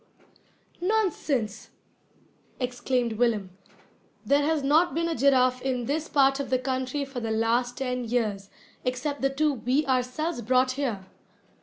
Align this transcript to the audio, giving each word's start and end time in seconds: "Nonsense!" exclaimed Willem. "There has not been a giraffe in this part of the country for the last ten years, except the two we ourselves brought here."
"Nonsense!" 0.81 1.69
exclaimed 2.59 3.13
Willem. 3.19 3.51
"There 4.25 4.41
has 4.41 4.63
not 4.63 4.95
been 4.95 5.07
a 5.07 5.13
giraffe 5.13 5.61
in 5.61 5.85
this 5.85 6.09
part 6.09 6.39
of 6.39 6.49
the 6.49 6.57
country 6.57 7.05
for 7.05 7.19
the 7.19 7.29
last 7.29 7.77
ten 7.77 8.05
years, 8.05 8.49
except 8.83 9.21
the 9.21 9.29
two 9.29 9.53
we 9.53 9.85
ourselves 9.85 10.41
brought 10.41 10.71
here." 10.71 11.05